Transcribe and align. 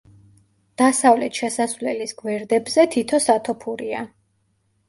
დასავლეთ 0.81 1.41
შესასვლელის 1.41 2.15
გვერდებზე 2.23 2.87
თითო 2.97 3.23
სათოფურია. 3.29 4.05